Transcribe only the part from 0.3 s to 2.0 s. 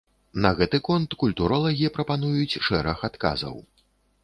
На гэты конт культуролагі